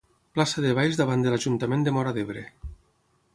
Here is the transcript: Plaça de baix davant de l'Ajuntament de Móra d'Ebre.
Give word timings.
Plaça 0.37 0.63
de 0.63 0.71
baix 0.79 0.97
davant 1.01 1.25
de 1.27 1.33
l'Ajuntament 1.33 1.85
de 1.89 1.93
Móra 1.99 2.15
d'Ebre. 2.17 2.47